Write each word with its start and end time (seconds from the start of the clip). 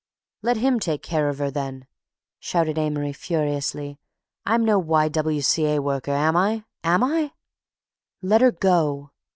"Let 0.41 0.57
him 0.57 0.79
take 0.79 1.03
care 1.03 1.29
of 1.29 1.37
her, 1.37 1.51
then!" 1.51 1.85
shouted 2.39 2.79
Amory 2.79 3.13
furiously. 3.13 3.99
"I'm 4.47 4.65
no 4.65 4.81
W. 4.83 5.37
Y. 5.37 5.41
C. 5.41 5.75
A. 5.75 5.79
worker, 5.79 6.09
am 6.13 6.35
I?—am 6.35 7.03
I?" 7.03 7.33
"Let 8.23 8.41
her 8.41 8.51
go!" 8.51 9.11